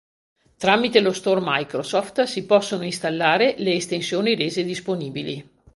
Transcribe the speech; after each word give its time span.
Tramite 0.57 0.99
lo 0.99 1.13
store 1.13 1.41
Microsoft 1.43 2.23
si 2.23 2.47
possono 2.47 2.83
installare 2.85 3.53
le 3.59 3.73
estensioni 3.75 4.33
rese 4.33 4.63
disponibili. 4.63 5.47